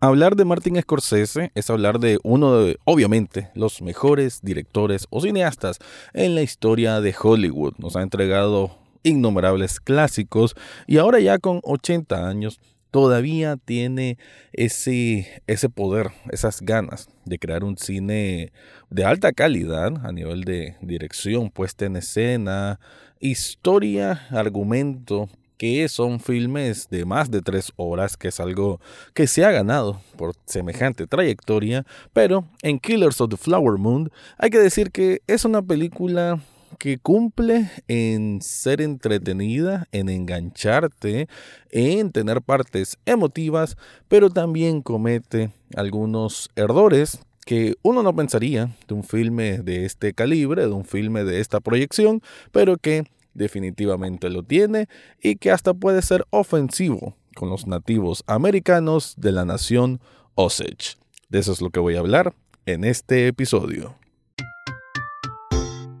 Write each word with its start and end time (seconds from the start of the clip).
Hablar 0.00 0.36
de 0.36 0.44
Martin 0.44 0.80
Scorsese 0.80 1.50
es 1.56 1.70
hablar 1.70 1.98
de 1.98 2.20
uno 2.22 2.56
de, 2.60 2.78
obviamente, 2.84 3.50
los 3.56 3.82
mejores 3.82 4.38
directores 4.42 5.08
o 5.10 5.20
cineastas 5.20 5.80
en 6.14 6.36
la 6.36 6.42
historia 6.42 7.00
de 7.00 7.12
Hollywood. 7.20 7.74
Nos 7.78 7.96
ha 7.96 8.02
entregado 8.02 8.78
innumerables 9.02 9.80
clásicos 9.80 10.54
y 10.86 10.98
ahora 10.98 11.18
ya 11.18 11.38
con 11.38 11.60
80 11.64 12.28
años 12.28 12.60
todavía 12.92 13.56
tiene 13.56 14.18
ese, 14.52 15.42
ese 15.48 15.68
poder, 15.68 16.12
esas 16.30 16.60
ganas 16.60 17.08
de 17.24 17.40
crear 17.40 17.64
un 17.64 17.76
cine 17.76 18.52
de 18.90 19.04
alta 19.04 19.32
calidad 19.32 20.06
a 20.06 20.12
nivel 20.12 20.44
de 20.44 20.76
dirección, 20.80 21.50
puesta 21.50 21.86
en 21.86 21.96
escena, 21.96 22.78
historia, 23.18 24.28
argumento, 24.30 25.28
que 25.58 25.88
son 25.88 26.20
filmes 26.20 26.88
de 26.88 27.04
más 27.04 27.30
de 27.30 27.42
tres 27.42 27.72
horas, 27.76 28.16
que 28.16 28.28
es 28.28 28.40
algo 28.40 28.80
que 29.12 29.26
se 29.26 29.44
ha 29.44 29.50
ganado 29.50 30.00
por 30.16 30.34
semejante 30.46 31.06
trayectoria, 31.06 31.84
pero 32.12 32.44
en 32.62 32.78
Killers 32.78 33.20
of 33.20 33.30
the 33.30 33.36
Flower 33.36 33.76
Moon 33.78 34.10
hay 34.38 34.50
que 34.50 34.58
decir 34.58 34.90
que 34.90 35.20
es 35.26 35.44
una 35.44 35.60
película 35.60 36.40
que 36.78 36.98
cumple 36.98 37.70
en 37.88 38.40
ser 38.40 38.80
entretenida, 38.80 39.88
en 39.90 40.08
engancharte, 40.08 41.28
en 41.70 42.12
tener 42.12 42.40
partes 42.40 42.98
emotivas, 43.04 43.76
pero 44.06 44.30
también 44.30 44.82
comete 44.82 45.50
algunos 45.74 46.50
errores 46.54 47.18
que 47.44 47.76
uno 47.82 48.02
no 48.02 48.14
pensaría 48.14 48.76
de 48.86 48.94
un 48.94 49.02
filme 49.02 49.58
de 49.58 49.86
este 49.86 50.12
calibre, 50.12 50.66
de 50.66 50.72
un 50.72 50.84
filme 50.84 51.24
de 51.24 51.40
esta 51.40 51.60
proyección, 51.60 52.22
pero 52.52 52.76
que 52.76 53.04
definitivamente 53.38 54.28
lo 54.28 54.42
tiene 54.42 54.88
y 55.22 55.36
que 55.36 55.50
hasta 55.50 55.72
puede 55.72 56.02
ser 56.02 56.26
ofensivo 56.30 57.16
con 57.34 57.48
los 57.48 57.66
nativos 57.66 58.24
americanos 58.26 59.14
de 59.16 59.32
la 59.32 59.44
nación 59.44 60.00
Osage. 60.34 60.96
De 61.30 61.38
eso 61.38 61.52
es 61.52 61.62
lo 61.62 61.70
que 61.70 61.80
voy 61.80 61.96
a 61.96 62.00
hablar 62.00 62.34
en 62.66 62.84
este 62.84 63.28
episodio. 63.28 63.94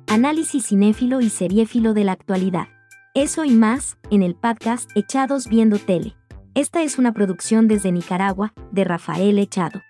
Análisis 0.06 0.66
cinéfilo 0.66 1.20
y 1.20 1.30
seriéfilo 1.30 1.94
de 1.94 2.04
la 2.04 2.12
actualidad. 2.12 2.66
Eso 3.14 3.44
y 3.44 3.50
más 3.50 3.96
en 4.10 4.22
el 4.22 4.34
podcast 4.34 4.90
Echados 4.96 5.48
Viendo 5.48 5.78
Tele. 5.78 6.14
Esta 6.54 6.82
es 6.82 6.98
una 6.98 7.12
producción 7.12 7.68
desde 7.68 7.92
Nicaragua 7.92 8.52
de 8.72 8.84
Rafael 8.84 9.38
Echado. 9.38 9.80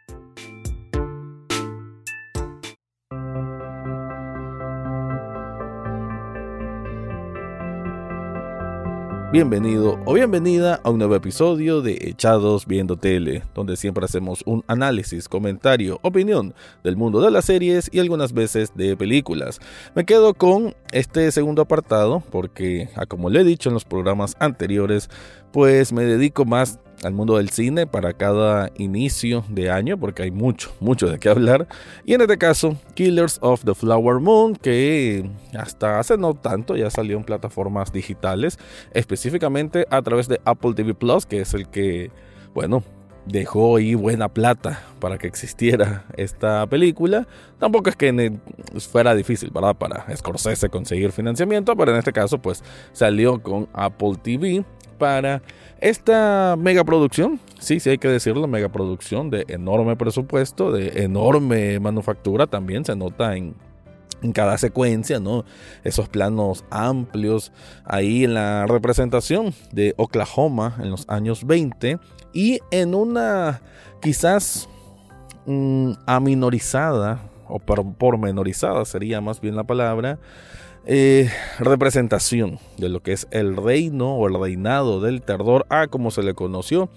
Bienvenido 9.30 10.00
o 10.06 10.14
bienvenida 10.14 10.80
a 10.82 10.88
un 10.88 10.96
nuevo 10.96 11.14
episodio 11.14 11.82
de 11.82 11.98
Echados 12.00 12.64
Viendo 12.64 12.96
Tele, 12.96 13.42
donde 13.54 13.76
siempre 13.76 14.06
hacemos 14.06 14.42
un 14.46 14.64
análisis, 14.68 15.28
comentario, 15.28 15.98
opinión 16.00 16.54
del 16.82 16.96
mundo 16.96 17.20
de 17.20 17.30
las 17.30 17.44
series 17.44 17.90
y 17.92 17.98
algunas 17.98 18.32
veces 18.32 18.72
de 18.74 18.96
películas. 18.96 19.60
Me 19.94 20.06
quedo 20.06 20.32
con 20.32 20.74
este 20.92 21.30
segundo 21.30 21.60
apartado 21.60 22.22
porque, 22.30 22.88
como 23.06 23.28
le 23.28 23.42
he 23.42 23.44
dicho 23.44 23.68
en 23.68 23.74
los 23.74 23.84
programas 23.84 24.34
anteriores, 24.40 25.10
pues 25.52 25.92
me 25.92 26.04
dedico 26.04 26.46
más 26.46 26.80
al 27.02 27.12
mundo 27.12 27.36
del 27.36 27.50
cine 27.50 27.86
para 27.86 28.12
cada 28.12 28.70
inicio 28.76 29.44
de 29.48 29.70
año, 29.70 29.98
porque 29.98 30.22
hay 30.22 30.30
mucho, 30.30 30.72
mucho 30.80 31.08
de 31.08 31.18
qué 31.18 31.28
hablar. 31.28 31.68
Y 32.04 32.14
en 32.14 32.20
este 32.20 32.38
caso, 32.38 32.76
Killers 32.94 33.38
of 33.40 33.64
the 33.64 33.74
Flower 33.74 34.20
Moon, 34.20 34.56
que 34.56 35.28
hasta 35.56 35.98
hace 35.98 36.16
no 36.16 36.34
tanto 36.34 36.76
ya 36.76 36.90
salió 36.90 37.16
en 37.16 37.24
plataformas 37.24 37.92
digitales, 37.92 38.58
específicamente 38.92 39.86
a 39.90 40.02
través 40.02 40.28
de 40.28 40.40
Apple 40.44 40.74
TV 40.74 40.94
Plus, 40.94 41.26
que 41.26 41.40
es 41.40 41.54
el 41.54 41.68
que, 41.68 42.10
bueno, 42.54 42.82
dejó 43.28 43.76
ahí 43.76 43.94
buena 43.94 44.28
plata 44.28 44.80
para 45.00 45.18
que 45.18 45.26
existiera 45.26 46.04
esta 46.16 46.66
película. 46.66 47.26
Tampoco 47.58 47.90
es 47.90 47.96
que 47.96 48.38
fuera 48.90 49.14
difícil, 49.14 49.50
¿verdad? 49.50 49.76
Para 49.76 50.04
Scorsese 50.16 50.68
conseguir 50.68 51.12
financiamiento, 51.12 51.76
pero 51.76 51.92
en 51.92 51.98
este 51.98 52.12
caso 52.12 52.38
pues 52.38 52.62
salió 52.92 53.42
con 53.42 53.68
Apple 53.72 54.14
TV 54.22 54.64
para 54.98 55.42
esta 55.80 56.56
megaproducción, 56.58 57.40
sí, 57.58 57.80
sí 57.80 57.90
hay 57.90 57.98
que 57.98 58.08
decirlo, 58.08 58.46
megaproducción 58.46 59.30
de 59.30 59.44
enorme 59.48 59.96
presupuesto, 59.96 60.72
de 60.72 61.04
enorme 61.04 61.78
manufactura, 61.80 62.46
también 62.46 62.84
se 62.84 62.96
nota 62.96 63.36
en, 63.36 63.54
en 64.22 64.32
cada 64.32 64.58
secuencia, 64.58 65.20
¿no? 65.20 65.44
Esos 65.84 66.08
planos 66.08 66.64
amplios 66.70 67.52
ahí 67.84 68.24
en 68.24 68.34
la 68.34 68.66
representación 68.66 69.54
de 69.72 69.94
Oklahoma 69.96 70.76
en 70.80 70.90
los 70.90 71.08
años 71.08 71.46
20 71.46 71.98
y 72.32 72.58
en 72.70 72.94
una 72.94 73.62
quizás 74.02 74.68
mm, 75.46 75.92
aminorizada 76.06 77.20
o 77.48 77.58
pormenorizada 77.58 78.84
sería 78.84 79.20
más 79.20 79.40
bien 79.40 79.56
la 79.56 79.64
palabra 79.64 80.18
eh, 80.90 81.30
representación 81.58 82.58
de 82.78 82.88
lo 82.88 83.02
que 83.02 83.12
es 83.12 83.28
el 83.30 83.56
reino 83.56 84.16
o 84.16 84.26
el 84.26 84.40
reinado 84.40 85.02
del 85.02 85.20
terror, 85.20 85.66
a 85.68 85.86
como 85.86 86.10
se 86.10 86.22
le 86.22 86.32
conoció, 86.32 86.88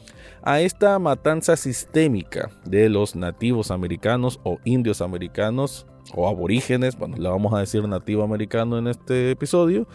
a 0.44 0.62
esta 0.62 0.98
matanza 0.98 1.58
sistémica 1.58 2.50
de 2.64 2.88
los 2.88 3.18
nativos 3.18 3.70
americanos 3.70 4.40
o 4.44 4.60
indios 4.64 5.02
americanos 5.02 5.86
o 6.14 6.30
aborígenes, 6.30 6.98
bueno, 6.98 7.18
le 7.18 7.28
vamos 7.28 7.54
a 7.54 7.60
decir 7.60 7.86
nativo 7.86 8.24
americano 8.24 8.78
en 8.78 8.88
este 8.88 9.32
episodio, 9.32 9.88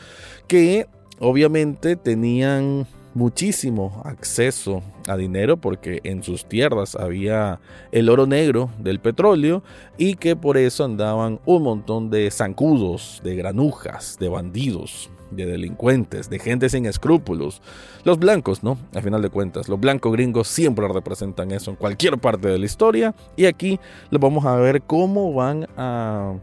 que 0.47 0.87
obviamente 1.19 1.97
tenían 1.97 2.87
muchísimo 3.17 4.03
acceso 4.05 4.83
a 5.09 5.17
dinero 5.17 5.57
porque 5.57 6.01
en 6.05 6.23
sus 6.23 6.45
tierras 6.45 6.95
había 6.95 7.61
el 7.91 8.11
oro 8.11 8.27
negro 8.27 8.69
del 8.79 9.01
petróleo 9.01 9.63
y 9.97 10.17
que 10.17 10.37
por 10.37 10.59
eso 10.59 10.85
andaban 10.85 11.41
un 11.47 11.63
montón 11.63 12.11
de 12.11 12.31
zancudos, 12.31 13.23
de 13.25 13.35
granujas, 13.35 14.19
de 14.21 14.29
bandidos, 14.29 15.11
de 15.31 15.47
delincuentes, 15.47 16.29
de 16.29 16.39
gente 16.39 16.69
sin 16.69 16.85
escrúpulos. 16.85 17.63
Los 18.05 18.19
blancos, 18.19 18.63
¿no? 18.63 18.77
A 18.95 19.01
final 19.01 19.23
de 19.23 19.31
cuentas, 19.31 19.69
los 19.69 19.81
blancos 19.81 20.13
gringos 20.13 20.47
siempre 20.47 20.87
representan 20.87 21.53
eso 21.53 21.71
en 21.71 21.77
cualquier 21.77 22.19
parte 22.19 22.49
de 22.49 22.59
la 22.59 22.67
historia 22.67 23.15
y 23.35 23.47
aquí 23.47 23.81
lo 24.11 24.19
vamos 24.19 24.45
a 24.45 24.57
ver 24.57 24.83
cómo 24.83 25.33
van 25.33 25.67
a 25.79 26.35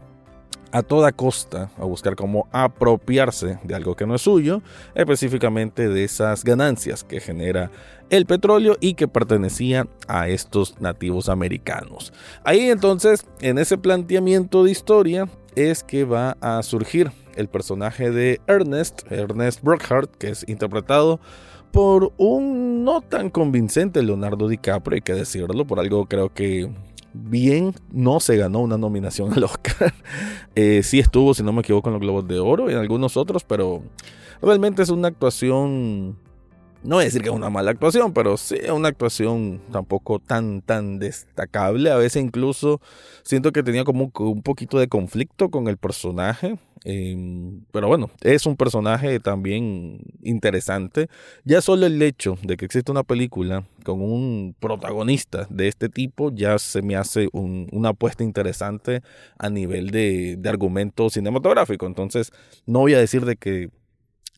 a 0.74 0.82
toda 0.82 1.12
costa 1.12 1.70
a 1.78 1.84
buscar 1.84 2.16
cómo 2.16 2.48
apropiarse 2.50 3.60
de 3.62 3.76
algo 3.76 3.94
que 3.94 4.06
no 4.06 4.16
es 4.16 4.22
suyo, 4.22 4.60
específicamente 4.96 5.88
de 5.88 6.02
esas 6.02 6.42
ganancias 6.42 7.04
que 7.04 7.20
genera 7.20 7.70
el 8.10 8.26
petróleo 8.26 8.76
y 8.80 8.94
que 8.94 9.06
pertenecía 9.06 9.86
a 10.08 10.28
estos 10.28 10.80
nativos 10.80 11.28
americanos. 11.28 12.12
Ahí 12.42 12.70
entonces, 12.70 13.24
en 13.40 13.58
ese 13.58 13.78
planteamiento 13.78 14.64
de 14.64 14.72
historia, 14.72 15.28
es 15.54 15.84
que 15.84 16.04
va 16.04 16.36
a 16.40 16.60
surgir 16.64 17.12
el 17.36 17.46
personaje 17.46 18.10
de 18.10 18.40
Ernest, 18.48 19.10
Ernest 19.12 19.62
Brockhart, 19.62 20.10
que 20.16 20.30
es 20.30 20.44
interpretado 20.48 21.20
por 21.70 22.12
un 22.16 22.82
no 22.82 23.00
tan 23.00 23.30
convincente 23.30 24.02
Leonardo 24.02 24.48
DiCaprio, 24.48 24.96
hay 24.96 25.02
que 25.02 25.14
decirlo, 25.14 25.64
por 25.64 25.78
algo 25.78 26.06
creo 26.06 26.34
que 26.34 26.68
bien 27.14 27.74
no 27.92 28.20
se 28.20 28.36
ganó 28.36 28.60
una 28.60 28.76
nominación 28.76 29.32
al 29.32 29.44
Oscar. 29.44 29.94
Eh, 30.56 30.84
sí 30.84 31.00
estuvo, 31.00 31.34
si 31.34 31.42
no 31.42 31.52
me 31.52 31.62
equivoco, 31.62 31.88
en 31.88 31.94
los 31.94 32.00
Globos 32.00 32.28
de 32.28 32.38
Oro 32.38 32.70
y 32.70 32.74
en 32.74 32.78
algunos 32.78 33.16
otros, 33.16 33.42
pero 33.42 33.82
realmente 34.40 34.84
es 34.84 34.88
una 34.88 35.08
actuación 35.08 36.16
no 36.84 36.96
voy 36.96 37.02
a 37.02 37.04
decir 37.06 37.22
que 37.22 37.30
es 37.30 37.34
una 37.34 37.48
mala 37.48 37.70
actuación, 37.70 38.12
pero 38.12 38.36
sí 38.36 38.56
es 38.60 38.70
una 38.70 38.88
actuación 38.88 39.62
tampoco 39.72 40.18
tan, 40.18 40.60
tan 40.60 40.98
destacable. 40.98 41.90
A 41.90 41.96
veces 41.96 42.22
incluso 42.22 42.80
siento 43.22 43.52
que 43.52 43.62
tenía 43.62 43.84
como 43.84 44.12
un 44.14 44.42
poquito 44.42 44.78
de 44.78 44.86
conflicto 44.86 45.50
con 45.50 45.66
el 45.68 45.78
personaje. 45.78 46.58
Em, 46.86 47.62
pero 47.72 47.88
bueno, 47.88 48.10
es 48.20 48.44
un 48.44 48.56
personaje 48.56 49.18
también 49.18 50.00
interesante. 50.22 51.08
Ya 51.44 51.62
solo 51.62 51.86
el 51.86 52.02
hecho 52.02 52.36
de 52.42 52.58
que 52.58 52.66
exista 52.66 52.92
una 52.92 53.02
película 53.02 53.66
con 53.82 54.02
un 54.02 54.54
protagonista 54.60 55.46
de 55.48 55.68
este 55.68 55.88
tipo 55.88 56.30
ya 56.30 56.58
se 56.58 56.82
me 56.82 56.96
hace 56.96 57.28
una 57.32 57.90
apuesta 57.90 58.22
interesante 58.22 59.00
a 59.38 59.48
nivel 59.48 59.90
de, 59.90 60.36
de 60.36 60.48
argumento 60.50 61.08
cinematográfico. 61.08 61.86
Entonces, 61.86 62.30
no 62.66 62.80
voy 62.80 62.92
a 62.92 62.98
decir 62.98 63.24
de 63.24 63.36
que 63.36 63.70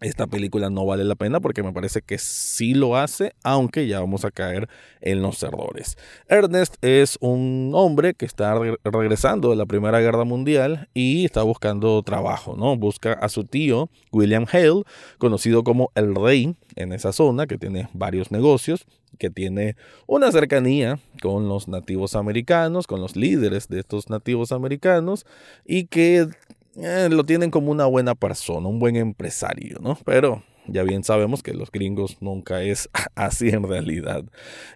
esta 0.00 0.26
película 0.26 0.69
no 0.69 0.84
vale 0.84 1.04
la 1.04 1.14
pena 1.14 1.40
porque 1.40 1.62
me 1.62 1.72
parece 1.72 2.02
que 2.02 2.19
sí 2.19 2.75
lo 2.75 2.96
hace, 2.96 3.32
aunque 3.43 3.87
ya 3.87 4.00
vamos 4.00 4.26
a 4.26 4.31
caer 4.31 4.69
en 5.00 5.22
los 5.22 5.43
errores. 5.43 5.96
Ernest 6.28 6.76
es 6.82 7.16
un 7.20 7.72
hombre 7.75 8.12
que 8.12 8.26
está 8.26 8.58
regresando 8.84 9.50
de 9.50 9.56
la 9.56 9.64
Primera 9.64 10.00
Guerra 10.00 10.25
Mundial 10.25 10.88
y 10.93 11.25
está 11.25 11.43
buscando 11.43 12.02
trabajo, 12.02 12.56
¿no? 12.56 12.76
Busca 12.76 13.14
a 13.14 13.31
su 13.31 13.44
tío, 13.44 13.88
William 14.12 14.44
Hale, 14.52 14.82
conocido 15.16 15.64
como 15.64 15.90
el 15.94 16.14
Rey 16.14 16.56
en 16.75 16.92
esa 16.92 17.12
zona, 17.12 17.46
que 17.46 17.56
tiene 17.56 17.88
varios 17.94 18.31
negocios, 18.31 18.87
que 19.19 19.31
tiene 19.31 19.76
una 20.06 20.31
cercanía 20.31 21.00
con 21.22 21.49
los 21.49 21.69
nativos 21.69 22.14
americanos, 22.14 22.87
con 22.87 23.00
los 23.00 23.16
líderes 23.16 23.69
de 23.69 23.81
estos 23.81 24.10
nativos 24.10 24.52
americanos 24.52 25.25
y 25.64 25.87
que 25.87 26.28
eh, 26.76 27.08
lo 27.11 27.25
tienen 27.25 27.50
como 27.50 27.70
una 27.70 27.87
buena 27.87 28.14
persona, 28.14 28.69
un 28.69 28.78
buen 28.78 28.96
empresario, 28.96 29.78
¿no? 29.81 29.99
Pero 30.05 30.43
ya 30.67 30.82
bien 30.82 31.05
sabemos 31.05 31.43
que 31.43 31.55
los 31.55 31.70
gringos 31.70 32.19
nunca 32.20 32.62
es 32.62 32.88
así 33.14 33.49
en 33.49 33.62
realidad. 33.62 34.25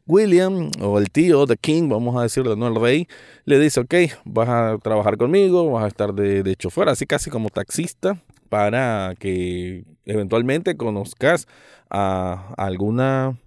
William, 0.06 0.70
o 0.80 0.98
el 0.98 1.10
tío, 1.10 1.46
The 1.46 1.56
King, 1.56 1.88
vamos 1.88 2.16
a 2.16 2.22
decirlo, 2.22 2.56
no 2.56 2.68
el 2.68 2.76
rey, 2.76 3.08
le 3.44 3.58
dice, 3.58 3.80
ok, 3.80 3.94
vas 4.24 4.48
a 4.48 4.78
trabajar 4.82 5.16
conmigo, 5.16 5.70
vas 5.70 5.84
a 5.84 5.88
estar 5.88 6.14
de, 6.14 6.42
de 6.42 6.56
chofer, 6.56 6.88
así 6.88 7.06
casi 7.06 7.30
como 7.30 7.50
taxista, 7.50 8.22
para 8.48 9.14
que 9.18 9.84
eventualmente 10.04 10.76
conozcas 10.76 11.46
a 11.90 12.54
alguna 12.56 13.38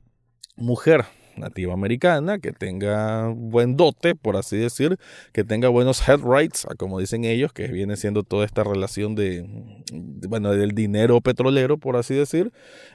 mujer 0.55 1.05
nativa 1.37 1.73
americana 1.73 2.39
que 2.39 2.51
tenga 2.51 3.27
buen 3.29 3.77
dote, 3.77 4.15
por 4.15 4.37
así 4.37 4.57
decir, 4.57 4.97
que 5.31 5.43
tenga 5.43 5.69
buenos 5.69 6.07
head 6.07 6.19
rights, 6.23 6.65
como 6.77 6.99
dicen 6.99 7.25
ellos, 7.25 7.53
que 7.53 7.67
viene 7.67 7.97
siendo 7.97 8.23
toda 8.23 8.45
esta 8.45 8.63
relación 8.63 9.15
de, 9.15 9.45
bueno, 10.27 10.51
del 10.51 10.71
dinero 10.71 11.21
petrolero, 11.21 11.77
por 11.77 11.95
así 11.95 12.15
decir, 12.15 12.51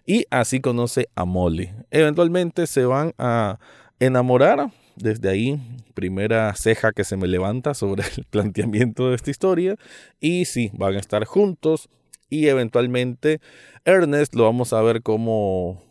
y 0.07 0.25
así 0.31 0.61
conoce 0.61 1.09
a 1.15 1.25
Molly. 1.25 1.71
Eventualmente 1.91 2.67
se 2.67 2.85
van 2.85 3.13
a 3.19 3.59
enamorar, 4.01 4.71
desde 4.97 5.29
ahí, 5.29 5.61
primera 5.95 6.55
ceja 6.55 6.93
que 6.93 7.05
se 7.05 7.17
me 7.17 7.29
levanta 7.29 7.75
sobre 7.75 8.05
el 8.17 8.25
planteamiento 8.31 9.11
de 9.11 9.17
esta 9.17 9.31
historia, 9.31 9.77
y 10.21 10.45
sí, 10.45 10.71
van 10.75 10.95
a 10.95 10.99
estar 10.99 11.25
juntos, 11.25 11.89
y 12.31 12.49
eventualmente 12.49 13.41
Ernest 13.85 14.35
lo 14.35 14.45
vamos 14.45 14.73
a 14.73 14.83
ver 14.83 15.03
como 15.03 15.83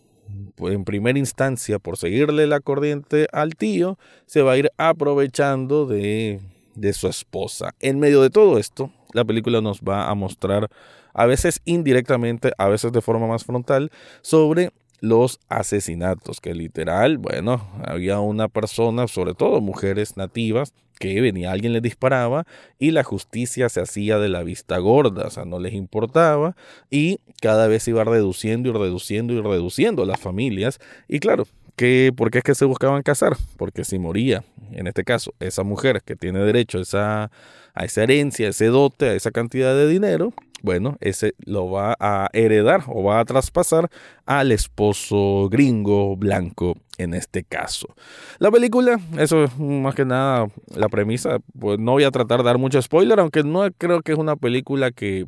pues, 0.56 0.74
en 0.74 0.86
primera 0.86 1.18
instancia, 1.18 1.80
por 1.80 1.98
seguirle 1.98 2.48
la 2.48 2.60
corriente 2.60 3.28
al 3.32 3.56
tío, 3.56 3.98
se 4.26 4.42
va 4.42 4.54
a 4.54 4.58
ir 4.58 4.72
aprovechando 4.78 5.86
de, 5.86 6.40
de 6.76 6.94
su 6.94 7.08
esposa. 7.08 7.76
En 7.80 8.00
medio 8.00 8.22
de 8.22 8.30
todo 8.30 8.58
esto, 8.58 8.92
la 9.14 9.26
película 9.26 9.62
nos 9.62 9.82
va 9.82 10.10
a 10.10 10.16
mostrar, 10.16 10.70
a 11.14 11.26
veces 11.26 11.62
indirectamente, 11.66 12.52
a 12.58 12.68
veces 12.68 12.92
de 12.92 13.02
forma 13.02 13.28
más 13.28 13.44
frontal, 13.44 13.92
sobre 14.22 14.72
los 15.00 15.40
asesinatos, 15.50 16.42
que 16.42 16.54
literal, 16.54 17.18
bueno, 17.18 17.68
había 17.86 18.20
una 18.20 18.48
persona, 18.48 19.08
sobre 19.08 19.34
todo 19.34 19.62
mujeres 19.62 20.18
nativas, 20.18 20.74
que 21.00 21.22
venía 21.22 21.52
alguien 21.52 21.74
les 21.74 21.82
disparaba 21.82 22.46
y 22.80 22.92
la 22.92 23.04
justicia 23.04 23.70
se 23.70 23.82
hacía 23.82 24.18
de 24.18 24.30
la 24.30 24.44
vista 24.44 24.78
gorda, 24.80 25.28
o 25.28 25.30
sea, 25.30 25.46
no 25.46 25.60
les 25.60 25.74
importaba 25.74 26.56
y 26.90 27.20
cada 27.42 27.68
vez 27.68 27.88
iba 27.88 28.04
reduciendo 28.04 28.70
y 28.70 28.74
reduciendo 28.74 29.34
y 29.34 29.42
reduciendo 29.42 30.06
las 30.06 30.20
familias 30.20 30.80
y 31.08 31.20
claro, 31.20 31.46
que, 31.78 32.12
¿por 32.14 32.32
qué 32.32 32.40
es 32.40 32.44
que 32.44 32.56
se 32.56 32.66
buscaban 32.66 33.04
casar? 33.04 33.38
Porque 33.56 33.86
si 33.86 34.00
moría, 34.00 34.44
en 34.72 34.88
este 34.88 35.04
caso, 35.04 35.34
esa 35.40 35.64
mujer 35.64 36.02
que 36.04 36.18
tiene 36.18 36.40
derecho 36.40 36.80
a 36.80 36.82
esa, 36.82 37.32
a 37.74 37.86
esa 37.86 38.04
herencia, 38.04 38.48
a 38.48 38.50
ese 38.50 38.66
dote, 38.66 39.10
a 39.10 39.14
esa 39.14 39.32
cantidad 39.32 39.76
de 39.76 39.88
dinero, 39.88 40.34
bueno, 40.64 40.98
ese 41.02 41.36
lo 41.46 41.70
va 41.70 41.96
a 42.00 42.30
heredar 42.34 42.84
o 42.88 43.04
va 43.04 43.20
a 43.20 43.26
traspasar 43.26 43.90
al 44.26 44.52
esposo 44.52 45.50
gringo 45.50 46.18
blanco 46.18 46.76
en 46.98 47.14
este 47.14 47.44
caso. 47.44 47.96
La 48.40 48.50
película, 48.50 49.00
eso 49.20 49.44
es 49.44 49.58
más 49.60 49.94
que 49.94 50.04
nada 50.04 50.48
la 50.76 50.90
premisa, 50.90 51.38
pues 51.60 51.78
no 51.78 51.92
voy 51.92 52.06
a 52.06 52.12
tratar 52.12 52.40
de 52.40 52.46
dar 52.46 52.58
mucho 52.58 52.82
spoiler, 52.82 53.20
aunque 53.20 53.44
no 53.44 53.72
creo 53.78 54.02
que 54.02 54.14
es 54.14 54.18
una 54.18 54.36
película 54.36 54.90
que 54.90 55.28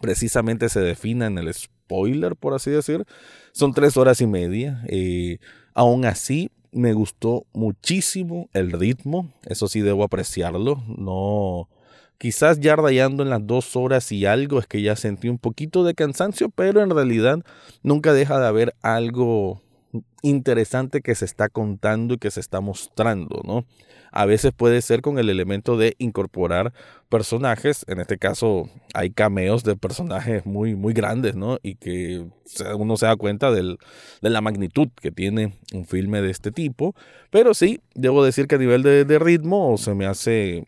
precisamente 0.00 0.68
se 0.68 0.80
defina 0.80 1.26
en 1.26 1.38
el 1.38 1.52
spoiler, 1.52 2.36
por 2.36 2.54
así 2.54 2.70
decir. 2.70 3.04
Son 3.50 3.74
tres 3.74 3.96
horas 3.96 4.20
y 4.20 4.26
media. 4.28 4.82
Eh, 4.86 5.38
aún 5.74 6.04
así, 6.04 6.50
me 6.72 6.92
gustó 6.94 7.44
muchísimo 7.52 8.48
el 8.52 8.72
ritmo, 8.72 9.30
eso 9.44 9.68
sí 9.68 9.80
debo 9.80 10.04
apreciarlo, 10.04 10.82
no 10.86 11.68
Quizás 12.22 12.60
ya 12.60 12.76
rayando 12.76 13.24
en 13.24 13.30
las 13.30 13.44
dos 13.44 13.74
horas 13.74 14.12
y 14.12 14.26
algo 14.26 14.60
es 14.60 14.68
que 14.68 14.80
ya 14.80 14.94
sentí 14.94 15.28
un 15.28 15.38
poquito 15.38 15.82
de 15.82 15.94
cansancio, 15.94 16.50
pero 16.50 16.80
en 16.80 16.90
realidad 16.90 17.40
nunca 17.82 18.12
deja 18.12 18.38
de 18.38 18.46
haber 18.46 18.76
algo 18.80 19.60
interesante 20.22 21.00
que 21.00 21.14
se 21.14 21.24
está 21.24 21.48
contando 21.48 22.14
y 22.14 22.18
que 22.18 22.30
se 22.30 22.40
está 22.40 22.60
mostrando, 22.60 23.42
¿no? 23.44 23.64
A 24.10 24.26
veces 24.26 24.52
puede 24.52 24.82
ser 24.82 25.00
con 25.00 25.18
el 25.18 25.30
elemento 25.30 25.78
de 25.78 25.94
incorporar 25.98 26.74
personajes, 27.08 27.84
en 27.88 27.98
este 27.98 28.18
caso 28.18 28.68
hay 28.92 29.10
cameos 29.10 29.64
de 29.64 29.74
personajes 29.74 30.44
muy, 30.44 30.74
muy 30.74 30.92
grandes, 30.92 31.34
¿no? 31.34 31.58
Y 31.62 31.76
que 31.76 32.26
uno 32.76 32.96
se 32.98 33.06
da 33.06 33.16
cuenta 33.16 33.50
de 33.50 33.78
la 34.20 34.40
magnitud 34.42 34.88
que 35.00 35.10
tiene 35.10 35.54
un 35.72 35.86
filme 35.86 36.20
de 36.20 36.30
este 36.30 36.52
tipo, 36.52 36.94
pero 37.30 37.54
sí, 37.54 37.80
debo 37.94 38.22
decir 38.22 38.46
que 38.48 38.56
a 38.56 38.58
nivel 38.58 38.82
de, 38.82 39.06
de 39.06 39.18
ritmo 39.18 39.78
se 39.78 39.94
me 39.94 40.06
hace 40.06 40.64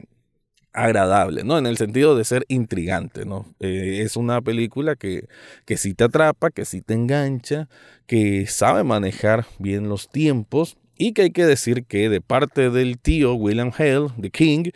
agradable, 0.74 1.44
¿no? 1.44 1.56
En 1.56 1.66
el 1.66 1.78
sentido 1.78 2.16
de 2.16 2.24
ser 2.24 2.44
intrigante, 2.48 3.24
¿no? 3.24 3.46
Eh, 3.60 4.00
es 4.02 4.16
una 4.16 4.42
película 4.42 4.96
que, 4.96 5.28
que 5.64 5.76
sí 5.76 5.94
te 5.94 6.04
atrapa, 6.04 6.50
que 6.50 6.64
sí 6.64 6.82
te 6.82 6.94
engancha, 6.94 7.68
que 8.06 8.46
sabe 8.46 8.82
manejar 8.82 9.46
bien 9.58 9.88
los 9.88 10.08
tiempos 10.08 10.76
y 10.98 11.12
que 11.12 11.22
hay 11.22 11.30
que 11.30 11.46
decir 11.46 11.84
que 11.86 12.08
de 12.08 12.20
parte 12.20 12.70
del 12.70 12.98
tío 12.98 13.34
William 13.34 13.70
Hale, 13.76 14.08
The 14.20 14.30
King, 14.30 14.70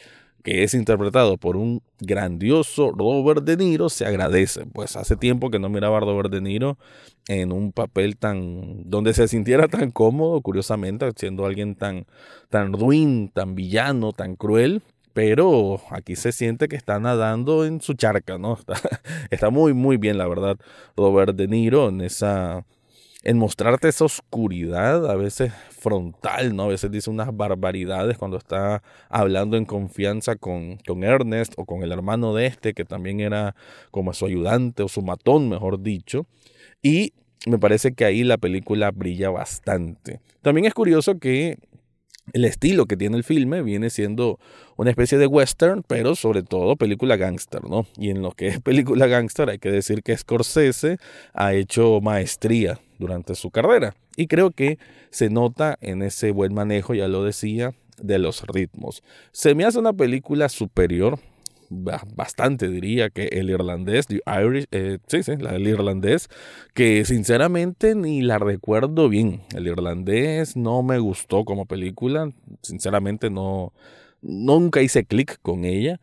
que 0.45 0.63
es 0.63 0.73
interpretado 0.73 1.37
por 1.37 1.57
un 1.57 1.83
grandioso 2.01 2.93
Robert 2.93 3.45
De 3.45 3.57
Niro, 3.57 3.89
se 3.89 4.07
agradece. 4.07 4.67
Pues 4.67 4.95
hace 4.97 5.17
tiempo 5.17 5.51
que 5.51 5.59
no 5.59 5.69
miraba 5.69 5.99
a 5.99 6.01
Robert 6.01 6.31
De 6.31 6.41
Niro 6.41 6.79
en 7.27 7.53
un 7.53 7.73
papel 7.73 8.17
tan 8.17 8.89
donde 8.89 9.15
se 9.15 9.27
sintiera 9.27 9.67
tan 9.67 9.91
cómodo, 9.91 10.41
curiosamente, 10.43 11.11
siendo 11.17 11.45
alguien 11.45 11.75
tan 11.75 12.07
tan 12.51 12.73
ruin, 12.73 13.31
tan 13.31 13.57
villano, 13.57 14.13
tan 14.13 14.37
cruel 14.37 14.83
pero 15.19 15.81
aquí 15.91 16.15
se 16.15 16.31
siente 16.31 16.69
que 16.69 16.77
está 16.77 17.01
nadando 17.01 17.67
en 17.67 17.81
su 17.81 17.95
charca, 17.95 18.39
¿no? 18.39 18.57
Está, 19.33 19.51
muy, 19.51 19.75
muy 19.75 19.97
bien, 19.97 20.17
la 20.17 20.29
verdad, 20.29 20.57
Robert 20.97 21.35
De 21.35 21.49
Niro 21.49 21.89
en 21.89 22.03
esa, 22.03 22.65
en 23.25 23.37
mostrarte 23.37 23.89
esa 23.89 24.05
oscuridad, 24.05 25.11
a 25.11 25.17
veces 25.17 25.53
frontal, 25.71 26.55
¿no? 26.55 26.63
A 26.63 26.69
veces 26.69 26.93
dice 26.93 27.11
unas 27.11 27.37
barbaridades 27.37 28.17
cuando 28.17 28.37
está 28.37 28.85
hablando 29.09 29.57
en 29.57 29.65
confianza 29.65 30.37
con, 30.37 30.77
con 30.87 31.03
Ernest 31.03 31.55
o 31.57 31.65
con 31.65 31.83
el 31.83 31.91
hermano 31.91 32.33
de 32.33 32.47
este, 32.47 32.73
que 32.73 32.85
también 32.85 33.19
era 33.19 33.57
como 33.91 34.13
su 34.13 34.25
ayudante 34.25 34.85
o 34.85 34.89
su 34.89 35.03
matón, 35.03 35.49
mejor 35.49 35.83
dicho. 35.83 36.27
Y 36.81 37.13
me 37.45 37.59
parece 37.59 37.93
que 37.93 38.05
ahí 38.05 38.23
la 38.23 38.39
película 38.39 38.93
brilla 38.93 39.31
bastante. 39.31 40.21
También 40.43 40.67
es 40.67 40.75
curioso 40.75 41.19
que 41.19 41.59
el 42.33 42.45
estilo 42.45 42.87
que 42.87 42.97
tiene 42.97 43.17
el 43.17 43.25
filme 43.25 43.63
viene 43.63 43.91
siendo 43.91 44.39
una 44.77 44.91
especie 44.91 45.19
de 45.19 45.27
western, 45.27 45.83
pero 45.87 46.15
sobre 46.15 46.43
todo 46.43 46.77
película 46.77 47.17
gangster, 47.17 47.65
¿no? 47.65 47.87
Y 47.97 48.11
en 48.11 48.23
lo 48.23 48.33
que 48.33 48.49
es 48.49 48.61
película 48.61 49.07
gangster 49.07 49.51
hay 49.51 49.59
que 49.59 49.71
decir 49.71 50.03
que 50.03 50.17
Scorsese 50.17 50.99
ha 51.33 51.55
hecho 51.55 52.01
maestría 52.01 52.81
durante 52.99 53.35
su 53.35 53.51
carrera. 53.51 53.95
Y 54.17 54.27
creo 54.27 54.51
que 54.51 54.79
se 55.11 55.31
nota 55.31 55.79
en 55.81 56.03
ese 56.03 56.33
buen 56.33 56.55
manejo, 56.55 56.95
ya 56.95 57.09
lo 57.09 57.25
decía, 57.25 57.75
de 58.01 58.19
los 58.19 58.43
ritmos. 58.47 59.03
Se 59.33 59.55
me 59.55 59.65
hace 59.65 59.79
una 59.79 59.93
película 59.93 60.49
superior 60.49 61.19
bastante 61.71 62.69
diría 62.69 63.11
que 63.11 63.25
el 63.27 63.51
irlandés, 63.51 64.07
Irish, 64.11 64.67
eh, 64.71 64.99
sí, 65.07 65.23
sí, 65.23 65.33
el 65.33 65.67
irlandés, 65.67 66.29
que 66.75 67.05
sinceramente 67.05 67.95
ni 67.95 68.23
la 68.23 68.39
recuerdo 68.39 69.09
bien. 69.09 69.43
El 69.55 69.67
irlandés 69.67 70.57
no 70.57 70.83
me 70.83 70.99
gustó 70.99 71.45
como 71.45 71.67
película, 71.67 72.31
sinceramente 72.63 73.31
no, 73.31 73.73
nunca 74.23 74.83
hice 74.83 75.05
clic 75.05 75.39
con 75.43 75.65
ella. 75.65 76.01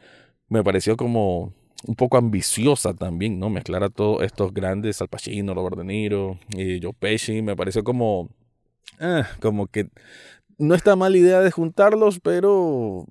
Me 0.50 0.64
pareció 0.64 0.96
como 0.98 1.54
un 1.88 1.96
poco 1.96 2.18
ambiciosa 2.18 2.94
también, 2.94 3.40
¿no? 3.40 3.50
Mezclar 3.50 3.84
a 3.84 3.90
todos 3.90 4.24
estos 4.24 4.54
grandes, 4.54 5.02
Al 5.02 5.08
Pacino, 5.08 5.54
Robert 5.54 5.78
De 5.78 5.84
Niro 5.84 6.38
y 6.50 6.82
Joe 6.82 6.94
Pesci, 6.94 7.42
me 7.42 7.56
pareció 7.56 7.84
como, 7.84 8.30
eh, 9.00 9.24
como 9.40 9.68
que 9.68 9.90
no 10.58 10.76
está 10.76 10.96
mal 10.96 11.16
idea 11.16 11.42
de 11.42 11.52
juntarlos, 11.52 12.20
pero 12.20 13.06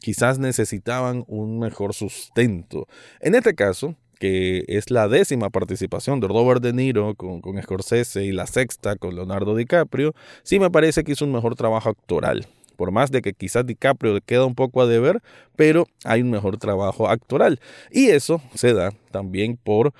quizás 0.00 0.38
necesitaban 0.38 1.24
un 1.26 1.58
mejor 1.58 1.94
sustento. 1.94 2.86
En 3.20 3.34
este 3.34 3.54
caso, 3.54 3.94
que 4.18 4.64
es 4.68 4.90
la 4.90 5.08
décima 5.08 5.50
participación 5.50 6.20
de 6.20 6.28
Robert 6.28 6.62
De 6.62 6.72
Niro 6.72 7.14
con, 7.14 7.42
Scorsese 7.62 8.24
y 8.24 8.32
la 8.32 8.46
sexta 8.46 8.96
con 8.96 9.14
Leonardo 9.14 9.54
DiCaprio, 9.54 10.14
sí 10.42 10.58
me 10.58 10.70
parece 10.70 11.04
que 11.04 11.12
hizo 11.12 11.24
un 11.24 11.32
mejor 11.32 11.54
trabajo 11.54 11.90
actoral. 11.90 12.46
Por 12.76 12.92
más 12.92 13.10
de 13.10 13.22
que 13.22 13.32
quizás 13.32 13.66
DiCaprio 13.66 14.20
queda 14.20 14.44
un 14.44 14.54
poco 14.54 14.82
a 14.82 14.86
deber, 14.86 15.20
pero 15.56 15.86
hay 16.04 16.22
un 16.22 16.30
mejor 16.30 16.58
trabajo 16.58 17.08
actoral. 17.08 17.60
Y 17.90 18.08
eso 18.10 18.40
se 18.54 18.72
da 18.72 18.92
también 19.10 19.56
por 19.56 19.92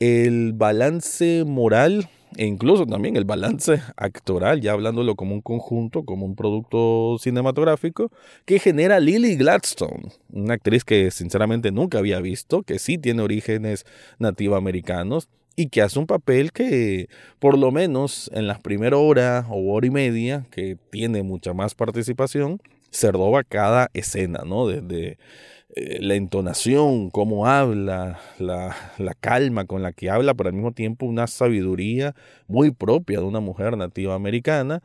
el 0.00 0.52
balance 0.52 1.44
moral 1.46 2.08
e 2.36 2.46
incluso 2.46 2.86
también 2.86 3.16
el 3.16 3.24
balance 3.24 3.80
actoral, 3.96 4.60
ya 4.60 4.72
hablándolo 4.72 5.14
como 5.14 5.34
un 5.34 5.40
conjunto, 5.40 6.04
como 6.04 6.26
un 6.26 6.34
producto 6.34 7.16
cinematográfico, 7.18 8.10
que 8.44 8.58
genera 8.58 9.00
Lily 9.00 9.36
Gladstone, 9.36 10.12
una 10.32 10.54
actriz 10.54 10.84
que 10.84 11.10
sinceramente 11.10 11.70
nunca 11.72 11.98
había 11.98 12.20
visto, 12.20 12.62
que 12.62 12.78
sí 12.78 12.98
tiene 12.98 13.22
orígenes 13.22 13.84
nativoamericanos 14.18 15.28
y 15.56 15.68
que 15.68 15.82
hace 15.82 15.98
un 15.98 16.06
papel 16.06 16.52
que 16.52 17.08
por 17.38 17.56
lo 17.56 17.70
menos 17.70 18.30
en 18.34 18.46
las 18.46 18.60
primeras 18.60 18.98
horas 19.00 19.46
o 19.48 19.72
hora 19.72 19.86
y 19.86 19.90
media, 19.90 20.46
que 20.50 20.76
tiene 20.90 21.22
mucha 21.22 21.54
más 21.54 21.74
participación, 21.74 22.60
se 22.90 23.10
roba 23.12 23.42
cada 23.44 23.90
escena, 23.92 24.42
¿no? 24.46 24.66
Desde 24.66 25.18
eh, 25.76 25.98
la 26.00 26.14
entonación, 26.14 27.10
cómo 27.10 27.46
habla, 27.46 28.20
la, 28.38 28.76
la, 28.98 29.14
calma 29.14 29.64
con 29.64 29.82
la 29.82 29.92
que 29.92 30.08
habla, 30.08 30.34
pero 30.34 30.48
al 30.48 30.54
mismo 30.54 30.72
tiempo 30.72 31.04
una 31.04 31.26
sabiduría 31.26 32.14
muy 32.46 32.70
propia 32.70 33.18
de 33.18 33.24
una 33.24 33.40
mujer 33.40 33.76
nativa 33.76 34.14
americana, 34.14 34.82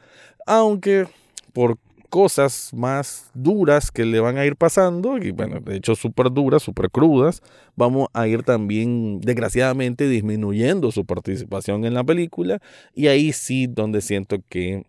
aunque 0.47 1.05
por 1.53 1.77
cosas 2.09 2.71
más 2.73 3.29
duras 3.35 3.91
que 3.91 4.03
le 4.03 4.19
van 4.19 4.37
a 4.37 4.45
ir 4.45 4.55
pasando, 4.55 5.17
y 5.17 5.31
bueno, 5.31 5.59
de 5.59 5.77
hecho 5.77 5.95
súper 5.95 6.31
duras, 6.31 6.63
súper 6.63 6.89
crudas, 6.89 7.41
vamos 7.75 8.07
a 8.13 8.27
ir 8.27 8.43
también, 8.43 9.21
desgraciadamente, 9.21 10.07
disminuyendo 10.07 10.91
su 10.91 11.05
participación 11.05 11.85
en 11.85 11.93
la 11.93 12.03
película, 12.03 12.59
y 12.95 13.07
ahí 13.07 13.31
sí 13.31 13.67
donde 13.67 14.01
siento 14.01 14.37
que 14.49 14.85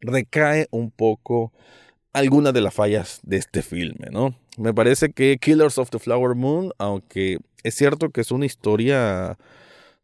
recae 0.00 0.66
un 0.70 0.90
poco 0.90 1.52
algunas 2.18 2.52
de 2.52 2.60
las 2.60 2.74
fallas 2.74 3.20
de 3.22 3.36
este 3.36 3.62
filme, 3.62 4.08
¿no? 4.10 4.34
Me 4.56 4.74
parece 4.74 5.12
que 5.12 5.38
Killers 5.40 5.78
of 5.78 5.90
the 5.90 5.98
Flower 5.98 6.34
Moon, 6.34 6.72
aunque 6.78 7.38
es 7.62 7.74
cierto 7.74 8.10
que 8.10 8.20
es 8.20 8.30
una 8.30 8.46
historia 8.46 9.36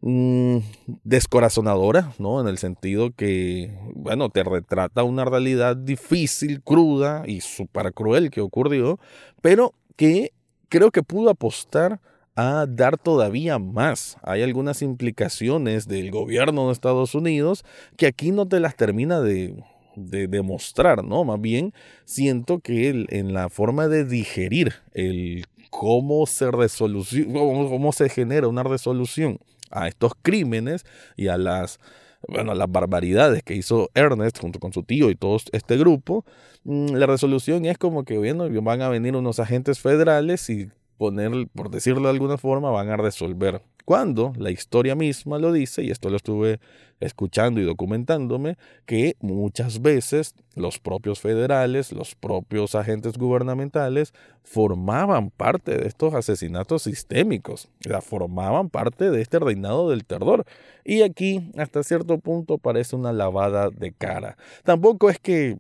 Mm, 0.06 0.58
descorazonadora, 1.02 2.12
¿no? 2.18 2.38
En 2.38 2.46
el 2.46 2.58
sentido 2.58 3.12
que, 3.16 3.74
bueno, 3.94 4.28
te 4.28 4.44
retrata 4.44 5.02
una 5.02 5.24
realidad 5.24 5.76
difícil, 5.76 6.60
cruda 6.60 7.22
y 7.26 7.40
súper 7.40 7.94
cruel 7.94 8.30
que 8.30 8.42
ocurrió, 8.42 9.00
pero 9.40 9.72
que 9.96 10.34
creo 10.68 10.90
que 10.90 11.02
pudo 11.02 11.30
apostar 11.30 12.00
a 12.36 12.66
dar 12.68 12.98
todavía 12.98 13.58
más. 13.58 14.18
Hay 14.22 14.42
algunas 14.42 14.82
implicaciones 14.82 15.88
del 15.88 16.10
gobierno 16.10 16.66
de 16.66 16.74
Estados 16.74 17.14
Unidos 17.14 17.64
que 17.96 18.06
aquí 18.06 18.30
no 18.30 18.46
te 18.46 18.60
las 18.60 18.76
termina 18.76 19.22
de, 19.22 19.64
demostrar, 19.96 21.04
¿no? 21.04 21.24
Más 21.24 21.40
bien 21.40 21.72
siento 22.04 22.60
que 22.60 23.06
en 23.08 23.34
la 23.34 23.48
forma 23.48 23.88
de 23.88 24.04
digerir 24.04 24.74
el 24.92 25.46
cómo 25.70 26.26
se, 26.26 26.48
cómo 26.50 27.92
se 27.92 28.08
genera 28.08 28.48
una 28.48 28.62
resolución 28.62 29.38
a 29.70 29.88
estos 29.88 30.12
crímenes 30.22 30.84
y 31.16 31.28
a 31.28 31.36
las, 31.36 31.80
bueno, 32.28 32.54
las 32.54 32.70
barbaridades 32.70 33.42
que 33.42 33.54
hizo 33.54 33.90
Ernest 33.94 34.38
junto 34.38 34.60
con 34.60 34.72
su 34.72 34.84
tío 34.84 35.10
y 35.10 35.16
todo 35.16 35.36
este 35.52 35.76
grupo, 35.76 36.24
mm, 36.64 36.94
la 36.94 37.06
resolución 37.06 37.64
es 37.64 37.76
como 37.76 38.04
que, 38.04 38.18
bueno, 38.18 38.48
van 38.62 38.82
a 38.82 38.88
venir 38.88 39.16
unos 39.16 39.40
agentes 39.40 39.80
federales 39.80 40.48
y 40.48 40.68
poner, 40.96 41.48
por 41.54 41.70
decirlo 41.70 42.04
de 42.04 42.10
alguna 42.10 42.38
forma, 42.38 42.70
van 42.70 42.90
a 42.90 42.96
resolver 42.96 43.62
cuando 43.84 44.32
la 44.36 44.50
historia 44.50 44.94
misma 44.94 45.38
lo 45.38 45.52
dice, 45.52 45.82
y 45.82 45.90
esto 45.90 46.08
lo 46.08 46.16
estuve 46.16 46.58
escuchando 47.00 47.60
y 47.60 47.64
documentándome, 47.64 48.56
que 48.86 49.16
muchas 49.20 49.82
veces 49.82 50.34
los 50.54 50.78
propios 50.78 51.20
federales, 51.20 51.92
los 51.92 52.14
propios 52.14 52.74
agentes 52.74 53.18
gubernamentales 53.18 54.14
formaban 54.42 55.30
parte 55.30 55.76
de 55.76 55.86
estos 55.86 56.14
asesinatos 56.14 56.82
sistémicos, 56.84 57.68
formaban 58.00 58.70
parte 58.70 59.10
de 59.10 59.20
este 59.20 59.38
reinado 59.38 59.90
del 59.90 60.06
terror. 60.06 60.46
Y 60.82 61.02
aquí, 61.02 61.50
hasta 61.58 61.82
cierto 61.82 62.18
punto, 62.18 62.56
parece 62.56 62.96
una 62.96 63.12
lavada 63.12 63.68
de 63.68 63.92
cara. 63.92 64.38
Tampoco 64.62 65.10
es 65.10 65.18
que 65.18 65.58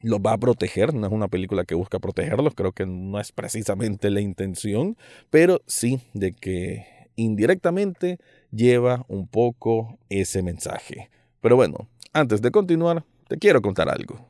los 0.00 0.20
va 0.20 0.32
a 0.32 0.38
proteger, 0.38 0.94
no 0.94 1.06
es 1.06 1.12
una 1.12 1.28
película 1.28 1.64
que 1.64 1.74
busca 1.74 1.98
protegerlos, 1.98 2.54
creo 2.54 2.72
que 2.72 2.86
no 2.86 3.18
es 3.20 3.32
precisamente 3.32 4.10
la 4.10 4.20
intención, 4.20 4.96
pero 5.30 5.60
sí 5.66 6.00
de 6.14 6.32
que 6.32 6.86
indirectamente 7.16 8.18
lleva 8.50 9.04
un 9.08 9.26
poco 9.26 9.98
ese 10.08 10.42
mensaje. 10.42 11.10
Pero 11.40 11.56
bueno, 11.56 11.88
antes 12.12 12.40
de 12.42 12.50
continuar, 12.50 13.04
te 13.28 13.38
quiero 13.38 13.60
contar 13.60 13.88
algo. 13.88 14.24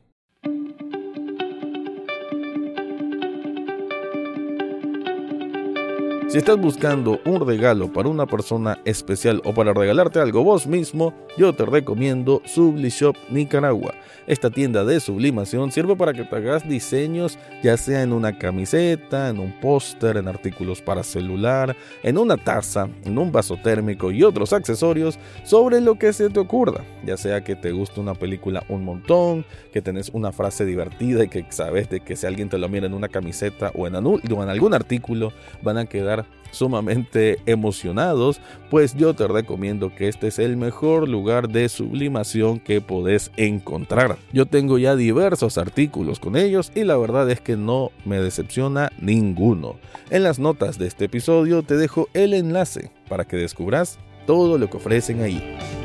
Si 6.28 6.37
estás 6.37 6.58
buscando 6.58 7.23
un 7.25 7.47
regalo 7.47 7.90
para 7.90 8.11
una 8.11 8.26
persona 8.26 8.78
especial 8.85 9.40
o 9.47 9.54
para 9.54 9.73
regalarte 9.73 10.20
algo 10.20 10.44
vos 10.44 10.66
mismo, 10.66 11.14
yo 11.38 11.54
te 11.54 11.64
recomiendo 11.64 12.42
Sublishop 12.44 13.16
Nicaragua. 13.30 13.94
Esta 14.26 14.50
tienda 14.50 14.85
de 14.85 15.00
sublimación 15.00 15.73
sirve 15.73 15.97
para 15.97 16.12
que 16.12 16.25
te 16.25 16.37
hagas 16.37 16.68
diseños 16.68 17.38
ya 17.62 17.78
sea 17.78 18.02
en 18.02 18.12
una 18.12 18.37
camiseta, 18.37 19.30
en 19.30 19.38
un 19.38 19.58
póster, 19.58 20.18
en 20.18 20.28
artículos 20.28 20.82
para 20.82 21.02
celular, 21.02 21.75
en 22.02 22.18
una 22.18 22.37
taza, 22.37 22.90
en 23.06 23.16
un 23.16 23.32
vaso 23.32 23.56
térmico 23.56 24.11
y 24.11 24.23
otros 24.23 24.52
accesorios 24.52 25.18
sobre 25.44 25.80
lo 25.80 25.99
que 25.99 26.12
se 26.12 26.28
te 26.28 26.40
ocurra. 26.40 26.85
Ya 27.06 27.16
sea 27.16 27.42
que 27.42 27.56
te 27.56 27.73
guste 27.73 28.00
una 28.00 28.12
película 28.12 28.64
un 28.68 28.85
montón, 28.85 29.47
que 29.73 29.80
tenés 29.80 30.11
una 30.11 30.32
frase 30.32 30.66
divertida 30.66 31.25
y 31.25 31.28
que 31.28 31.47
sabes 31.49 31.88
de 31.88 32.00
que 32.00 32.16
si 32.16 32.26
alguien 32.26 32.50
te 32.50 32.58
lo 32.58 32.68
mira 32.68 32.85
en 32.85 32.92
una 32.92 33.08
camiseta 33.08 33.73
o 33.75 33.87
en, 33.87 33.97
o 33.97 34.20
en 34.20 34.49
algún 34.50 34.75
artículo 34.75 35.32
van 35.62 35.78
a 35.78 35.87
quedar 35.87 36.17
sumamente 36.50 37.38
emocionados, 37.46 38.40
pues 38.70 38.94
yo 38.94 39.14
te 39.14 39.26
recomiendo 39.26 39.94
que 39.94 40.08
este 40.08 40.28
es 40.28 40.38
el 40.38 40.56
mejor 40.56 41.08
lugar 41.08 41.48
de 41.48 41.68
sublimación 41.68 42.58
que 42.58 42.80
podés 42.80 43.30
encontrar. 43.37 44.16
Yo 44.32 44.46
tengo 44.46 44.78
ya 44.78 44.96
diversos 44.96 45.58
artículos 45.58 46.20
con 46.20 46.37
ellos 46.37 46.72
y 46.75 46.84
la 46.84 46.96
verdad 46.96 47.30
es 47.30 47.40
que 47.40 47.56
no 47.56 47.90
me 48.04 48.20
decepciona 48.20 48.90
ninguno. 49.00 49.76
En 50.10 50.22
las 50.22 50.38
notas 50.38 50.78
de 50.78 50.87
este 50.87 51.06
episodio 51.06 51.62
te 51.62 51.76
dejo 51.76 52.08
el 52.14 52.34
enlace 52.34 52.90
para 53.08 53.25
que 53.25 53.37
descubras 53.37 53.98
todo 54.26 54.58
lo 54.58 54.68
que 54.68 54.76
ofrecen 54.76 55.22
ahí. 55.22 55.77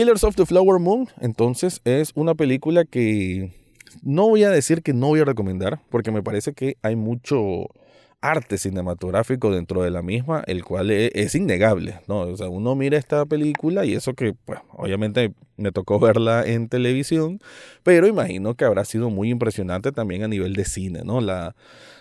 Killers 0.00 0.24
of 0.24 0.34
the 0.34 0.46
Flower 0.46 0.80
Moon, 0.80 1.08
entonces, 1.20 1.82
es 1.84 2.12
una 2.14 2.34
película 2.34 2.86
que 2.86 3.52
no 4.02 4.30
voy 4.30 4.44
a 4.44 4.50
decir 4.50 4.82
que 4.82 4.94
no 4.94 5.08
voy 5.08 5.20
a 5.20 5.26
recomendar, 5.26 5.82
porque 5.90 6.10
me 6.10 6.22
parece 6.22 6.54
que 6.54 6.78
hay 6.80 6.96
mucho 6.96 7.66
arte 8.22 8.56
cinematográfico 8.56 9.50
dentro 9.50 9.82
de 9.82 9.90
la 9.90 10.00
misma, 10.00 10.42
el 10.46 10.64
cual 10.64 10.90
e, 10.90 11.12
es, 11.14 11.34
innegable, 11.34 12.00
¿no? 12.08 12.20
O 12.20 12.34
sea, 12.34 12.48
uno 12.48 12.74
mira 12.76 12.96
esta 12.96 13.26
película 13.26 13.84
y 13.84 13.92
eso 13.92 14.14
que, 14.14 14.32
pues, 14.32 14.60
obviamente 14.72 15.34
me 15.58 15.70
tocó 15.70 15.98
verla 16.00 16.44
en 16.46 16.70
televisión, 16.70 17.38
pero 17.82 18.06
imagino 18.06 18.54
que 18.54 18.64
habrá 18.64 18.86
sido 18.86 19.10
muy 19.10 19.28
impresionante 19.28 19.92
también 19.92 20.22
a 20.22 20.28
nivel 20.28 20.54
de 20.54 20.64
cine, 20.64 21.02
¿no? 21.04 21.20
La, 21.20 21.54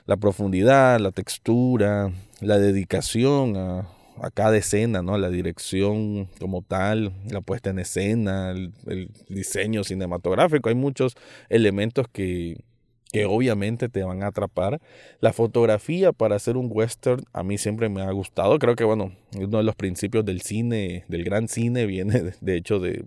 la 0.06 0.15
profundidad, 0.15 1.01
la 1.01 1.12
textura, 1.12 2.13
la 2.39 2.60
dedicación 2.60 3.58
a, 3.58 3.89
a 4.24 4.32
cada 4.32 4.58
escena, 4.58 5.02
¿no? 5.02 5.18
La 5.18 5.30
dirección 5.30 6.28
como 6.40 6.62
tal, 6.62 7.14
la 7.30 7.42
puesta 7.42 7.70
en 7.70 7.80
escena, 7.80 8.52
el, 8.52 9.12
diseño 9.30 9.84
cinematográfico, 9.84 10.70
hay 10.70 10.76
muchos 10.76 11.16
elementos 11.50 12.08
que, 12.12 12.64
que 13.12 13.26
obviamente 13.26 13.90
te 13.90 14.04
van 14.04 14.24
a 14.24 14.28
atrapar. 14.28 14.82
La 15.20 15.34
fotografía 15.34 16.12
para 16.12 16.36
hacer 16.36 16.58
un 16.58 16.70
western 16.72 17.24
a 17.34 17.44
mí 17.44 17.58
siempre 17.58 17.90
me 17.90 18.02
ha 18.02 18.12
gustado. 18.12 18.60
Creo 18.60 18.76
que, 18.76 18.84
bueno, 18.84 19.14
uno 19.36 19.58
de 19.58 19.64
los 19.64 19.76
principios 19.76 20.26
del 20.26 20.42
cine, 20.42 21.06
del 21.08 21.24
gran 21.24 21.48
cine, 21.48 21.86
viene 21.86 22.34
de 22.42 22.56
hecho 22.56 22.80
de, 22.80 23.06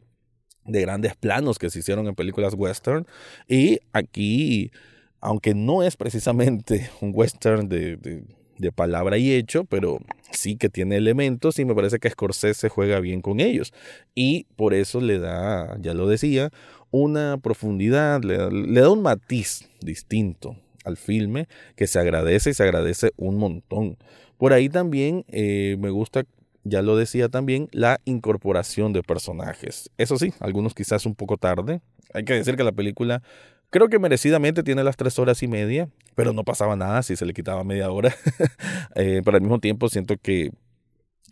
de 0.65 0.81
grandes 0.81 1.17
planos 1.17 1.59
que 1.59 1.71
se 1.71 1.81
hicieron 1.81 2.07
en 2.07 2.15
películas 2.15 2.55
western. 2.55 3.07
Y 3.49 3.81
aquí, 3.93 4.71
aunque 5.21 5.55
no 5.55 5.83
es 5.83 5.97
precisamente 5.97 6.91
un 7.01 7.13
western 7.15 7.69
de 7.69 7.97
de 7.97 8.25
palabra 8.73 9.19
y 9.19 9.33
hecho, 9.33 9.65
pero 9.65 9.99
sí 10.31 10.57
que 10.57 10.69
tiene 10.69 10.97
elementos 10.97 11.59
y 11.59 11.65
me 11.65 11.75
parece 11.75 11.99
que 11.99 12.11
Scorsese 12.11 12.69
juega 12.69 13.01
bien 13.01 13.21
con 13.21 13.41
ellos. 13.41 13.73
Y 14.15 14.45
por 14.57 14.75
eso 14.75 15.01
le 15.01 15.19
da, 15.19 15.77
ya 15.81 15.95
lo 15.95 16.07
decía, 16.09 16.51
una 16.91 17.39
profundidad, 17.39 18.23
le 18.23 18.37
da, 18.81 18.91
un 18.91 19.03
matiz 19.03 19.69
distinto 19.81 20.57
al 20.85 20.97
filme 20.97 21.49
que 21.77 21.87
se 21.87 21.99
agradece 21.99 22.51
y 22.51 22.55
se 22.55 22.63
agradece 22.63 23.13
un 23.17 23.39
montón. 23.39 23.97
Por 24.37 24.53
ahí 24.53 24.69
también 24.69 25.25
eh, 25.29 25.77
me 25.79 25.91
gusta, 25.91 26.25
ya 26.65 26.83
lo 26.83 26.97
decía 26.97 27.29
también, 27.29 27.69
la 27.73 28.01
incorporación 28.05 28.93
de 28.93 29.03
personajes. 29.03 29.91
Eso 29.99 30.19
sí, 30.19 30.33
algunos 30.41 30.75
quizás 30.75 31.07
un 31.07 31.15
poco 31.15 31.37
tarde. 31.37 31.81
Hay 32.15 32.25
que 32.25 32.35
decir 32.35 32.57
que 32.57 32.65
la 32.65 32.73
película 32.73 33.23
Creo 33.73 33.89
que 33.89 33.99
merecidamente 33.99 34.63
tiene 34.63 34.85
las 34.85 34.99
tres 34.99 35.19
horas 35.19 35.43
y 35.43 35.49
media, 35.49 35.89
pero 36.15 36.35
no 36.35 36.45
pasaba 36.45 36.77
nada 36.77 37.03
si 37.03 37.17
se 37.17 37.25
le 37.25 37.33
quitaba 37.33 37.65
media 37.65 37.91
hora. 37.91 38.15
eh, 38.95 39.23
pero 39.25 39.39
al 39.39 39.41
mismo 39.41 39.61
tiempo 39.61 39.89
siento 39.89 40.19
que 40.19 40.51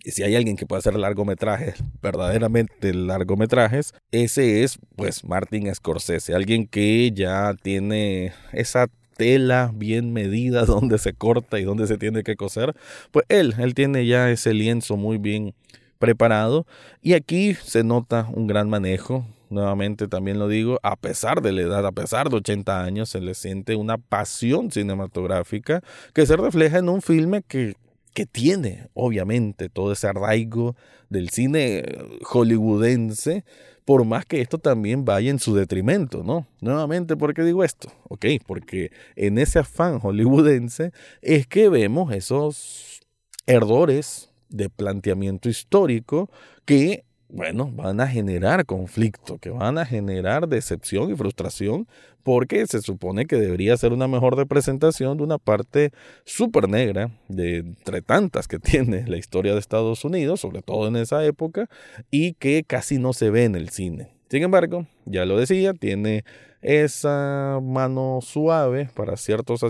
si 0.07 0.23
hay 0.23 0.35
alguien 0.37 0.57
que 0.57 0.65
puede 0.65 0.79
hacer 0.79 0.95
largometrajes, 0.97 1.85
verdaderamente 2.01 2.95
largometrajes, 2.95 3.93
ese 4.11 4.63
es 4.63 4.79
pues 4.97 5.23
Martin 5.23 5.73
Scorsese, 5.75 6.35
alguien 6.35 6.67
que 6.67 7.13
ya 7.13 7.55
tiene 7.61 8.33
esa 8.53 8.87
tela 9.19 9.71
bien 9.75 10.15
medida 10.15 10.65
donde 10.65 10.97
se 10.97 11.13
corta 11.13 11.61
y 11.61 11.65
donde 11.65 11.87
se 11.87 11.99
tiene 11.99 12.23
que 12.23 12.37
coser, 12.37 12.75
pues 13.11 13.27
él, 13.29 13.55
él 13.59 13.75
tiene 13.75 14.07
ya 14.07 14.31
ese 14.31 14.55
lienzo 14.55 14.97
muy 14.97 15.19
bien 15.19 15.53
preparado 15.99 16.67
y 17.03 17.13
aquí 17.13 17.53
se 17.53 17.85
nota 17.85 18.31
un 18.33 18.47
gran 18.47 18.71
manejo 18.71 19.27
nuevamente 19.51 20.09
también 20.09 20.39
lo 20.39 20.49
digo, 20.49 20.79
a 20.83 20.97
pesar 20.97 21.43
de 21.43 21.53
la 21.53 21.63
edad, 21.63 21.87
a 21.87 21.93
pesar 21.93 22.31
de 22.31 22.37
80 22.37 22.83
años, 22.83 23.11
se 23.11 23.21
le 23.21 23.35
siente 23.35 23.77
una 23.77 23.99
pasión 23.99 24.71
cinematográfica 24.71 25.83
que 26.15 26.25
se 26.27 26.37
refleja 26.37 26.79
en 26.79 26.89
un 26.89 27.03
filme 27.03 27.43
que, 27.43 27.75
que 28.15 28.27
tiene, 28.27 28.89
obviamente, 28.95 29.69
todo 29.69 29.93
ese 29.93 30.07
arraigo 30.07 30.77
del 31.09 31.31
cine 31.31 31.85
hollywoodense, 32.23 33.45
por 33.85 34.05
más 34.05 34.25
que 34.25 34.41
esto 34.41 34.59
también 34.59 35.05
vaya 35.05 35.31
en 35.31 35.41
su 35.41 35.55
detrimento, 35.55 36.23
¿no? 36.23 36.47
Nuevamente, 36.61 37.17
¿por 37.17 37.35
qué 37.35 37.43
digo 37.43 37.65
esto? 37.65 37.93
Ok, 38.09 38.27
porque 38.47 38.93
en 39.17 39.39
ese 39.39 39.59
afán 39.59 39.99
hollywoodense 39.99 40.93
es 41.23 41.47
que 41.47 41.69
vemos 41.69 42.13
esos 42.13 43.01
errores 43.47 44.31
de 44.49 44.69
planteamiento 44.69 45.49
histórico 45.49 46.31
que 46.65 47.05
bueno, 47.33 47.71
van 47.73 48.01
a 48.01 48.09
generar 48.09 48.67
conflicto, 48.67 49.39
que 49.39 49.51
van 49.51 49.79
a 49.79 49.87
generar 49.87 50.49
decepción 50.49 51.11
y 51.11 51.17
frustración, 51.17 51.87
porque 52.23 52.67
se 52.67 52.83
supone 52.83 53.27
que 53.27 53.37
debería 53.37 53.77
ser 53.77 53.93
una 53.93 54.09
mejor 54.09 54.37
representación 54.37 55.17
de 55.17 55.25
una 55.25 55.39
parte 55.39 55.93
súper 56.25 56.69
negra 56.69 57.11
de 57.29 57.59
entre 57.59 58.03
tantas 58.03 58.49
que 58.49 58.59
tiene 58.61 59.07
la 59.07 59.17
historia 59.17 59.53
de 59.53 59.61
Estados 59.61 60.05
Unidos, 60.05 60.41
sobre 60.41 60.63
todo 60.63 60.89
en 60.89 60.97
esa 60.97 61.25
época, 61.25 61.69
y 62.11 62.35
que 62.35 62.65
casi 62.65 62.99
no 62.99 63.13
se 63.13 63.31
ve 63.31 63.45
en 63.45 63.55
el 63.55 63.71
cine. 63.71 64.09
Sin 64.29 64.43
embargo, 64.43 64.87
ya 65.07 65.25
lo 65.25 65.39
decía, 65.39 65.73
tiene 65.75 66.25
esa 66.63 67.59
mano 67.63 68.21
suave 68.23 68.89
para 68.95 69.17
ciertos 69.17 69.65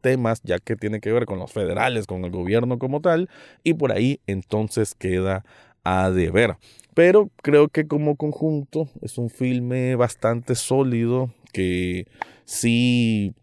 temas, 0.00 0.40
ya 0.42 0.58
que 0.58 0.76
tiene 0.76 1.00
que 1.00 1.12
ver 1.12 1.26
con 1.26 1.38
los 1.38 1.52
federales, 1.52 2.06
con 2.06 2.24
el 2.24 2.30
gobierno 2.30 2.78
como 2.78 3.00
tal, 3.00 3.28
y 3.62 3.74
por 3.74 3.92
ahí 3.92 4.20
entonces 4.26 4.94
queda 4.94 5.44
a 5.84 6.10
deber. 6.10 6.56
Pero 6.94 7.30
creo 7.42 7.68
que 7.68 7.86
como 7.86 8.16
conjunto 8.16 8.88
es 9.00 9.18
un 9.18 9.30
filme 9.30 9.96
bastante 9.96 10.54
sólido 10.54 11.32
que 11.52 12.06
sí 12.44 13.34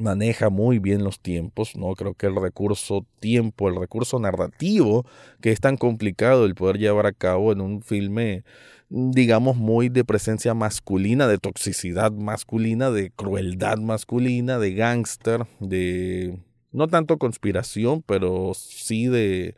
maneja 0.00 0.48
muy 0.48 0.78
bien 0.78 1.04
los 1.04 1.20
tiempos, 1.20 1.76
¿no? 1.76 1.94
Creo 1.94 2.14
que 2.14 2.26
el 2.26 2.36
recurso 2.36 3.04
tiempo, 3.20 3.68
el 3.68 3.76
recurso 3.76 4.18
narrativo, 4.18 5.04
que 5.40 5.50
es 5.50 5.60
tan 5.60 5.76
complicado 5.76 6.44
el 6.44 6.54
poder 6.54 6.78
llevar 6.78 7.06
a 7.06 7.12
cabo 7.12 7.52
en 7.52 7.60
un 7.60 7.82
filme, 7.82 8.44
digamos, 8.88 9.56
muy 9.56 9.88
de 9.88 10.04
presencia 10.04 10.54
masculina, 10.54 11.26
de 11.26 11.38
toxicidad 11.38 12.12
masculina, 12.12 12.90
de 12.90 13.10
crueldad 13.10 13.78
masculina, 13.78 14.58
de 14.58 14.74
gángster, 14.74 15.46
de 15.60 16.38
no 16.72 16.88
tanto 16.88 17.18
conspiración, 17.18 18.02
pero 18.02 18.52
sí 18.54 19.06
de 19.06 19.56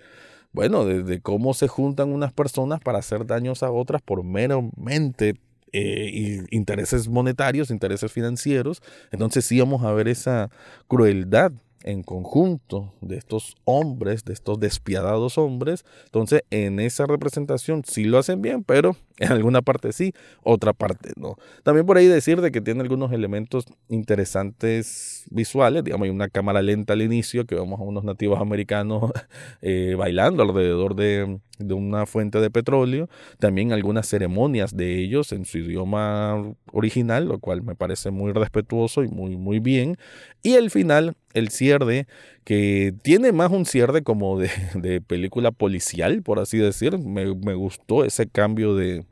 bueno, 0.52 0.84
de, 0.84 1.20
cómo 1.20 1.54
se 1.54 1.68
juntan 1.68 2.12
unas 2.12 2.32
personas 2.32 2.80
para 2.80 2.98
hacer 2.98 3.26
daños 3.26 3.62
a 3.62 3.70
otras 3.70 4.02
por 4.02 4.24
meramente 4.24 5.34
eh, 5.72 6.44
intereses 6.50 7.08
monetarios, 7.08 7.70
intereses 7.70 8.10
financieros. 8.10 8.82
Entonces 9.12 9.44
sí 9.44 9.60
vamos 9.60 9.84
a 9.84 9.92
ver 9.92 10.08
esa 10.08 10.50
crueldad 10.88 11.52
en 11.82 12.02
conjunto 12.02 12.94
de 13.00 13.16
estos 13.16 13.56
hombres, 13.64 14.24
de 14.24 14.32
estos 14.32 14.60
despiadados 14.60 15.38
hombres. 15.38 15.84
Entonces, 16.04 16.42
en 16.50 16.80
esa 16.80 17.06
representación 17.06 17.82
sí 17.86 18.04
lo 18.04 18.18
hacen 18.18 18.42
bien, 18.42 18.64
pero 18.64 18.96
en 19.18 19.32
alguna 19.32 19.62
parte 19.62 19.92
sí, 19.92 20.12
otra 20.42 20.72
parte 20.72 21.12
no. 21.16 21.36
También 21.62 21.86
por 21.86 21.96
ahí 21.96 22.06
decir 22.06 22.40
de 22.40 22.50
que 22.50 22.60
tiene 22.60 22.80
algunos 22.80 23.12
elementos 23.12 23.66
interesantes 23.88 25.24
visuales, 25.30 25.84
digamos, 25.84 26.04
hay 26.06 26.10
una 26.10 26.28
cámara 26.28 26.62
lenta 26.62 26.92
al 26.92 27.02
inicio 27.02 27.46
que 27.46 27.54
vemos 27.54 27.80
a 27.80 27.82
unos 27.82 28.04
nativos 28.04 28.40
americanos 28.40 29.10
eh, 29.62 29.94
bailando 29.96 30.42
alrededor 30.42 30.94
de, 30.94 31.40
de 31.58 31.74
una 31.74 32.06
fuente 32.06 32.40
de 32.40 32.50
petróleo, 32.50 33.08
también 33.38 33.72
algunas 33.72 34.08
ceremonias 34.08 34.76
de 34.76 34.98
ellos 34.98 35.32
en 35.32 35.44
su 35.44 35.58
idioma 35.58 36.54
original, 36.72 37.26
lo 37.26 37.38
cual 37.38 37.62
me 37.62 37.74
parece 37.74 38.10
muy 38.10 38.32
respetuoso 38.32 39.04
y 39.04 39.08
muy, 39.08 39.36
muy 39.36 39.60
bien. 39.60 39.96
Y 40.42 40.54
el 40.54 40.70
final, 40.70 41.14
el 41.32 41.50
cierre, 41.50 42.06
que 42.44 42.94
tiene 43.02 43.32
más 43.32 43.50
un 43.50 43.66
cierre 43.66 44.02
como 44.02 44.38
de, 44.38 44.50
de 44.74 45.00
película 45.00 45.50
policial, 45.50 46.22
por 46.22 46.38
así 46.38 46.58
decir. 46.58 46.98
Me, 46.98 47.34
me 47.34 47.54
gustó 47.54 48.04
ese 48.04 48.28
cambio 48.28 48.74
de, 48.74 49.04